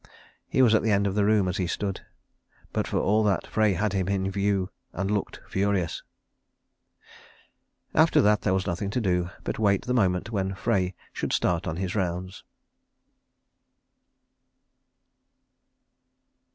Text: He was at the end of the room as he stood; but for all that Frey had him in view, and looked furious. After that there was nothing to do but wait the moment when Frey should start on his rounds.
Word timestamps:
He 0.49 0.63
was 0.63 0.73
at 0.73 0.81
the 0.81 0.89
end 0.89 1.05
of 1.05 1.13
the 1.13 1.23
room 1.25 1.47
as 1.47 1.57
he 1.57 1.67
stood; 1.67 2.01
but 2.73 2.87
for 2.87 2.97
all 2.97 3.23
that 3.25 3.45
Frey 3.45 3.73
had 3.73 3.93
him 3.93 4.07
in 4.07 4.31
view, 4.31 4.71
and 4.93 5.11
looked 5.11 5.39
furious. 5.47 6.01
After 7.93 8.19
that 8.19 8.41
there 8.41 8.55
was 8.55 8.65
nothing 8.65 8.89
to 8.89 8.99
do 8.99 9.29
but 9.43 9.59
wait 9.59 9.83
the 9.83 9.93
moment 9.93 10.31
when 10.31 10.55
Frey 10.55 10.95
should 11.13 11.31
start 11.33 11.67
on 11.67 11.75
his 11.75 11.93
rounds. 11.93 12.43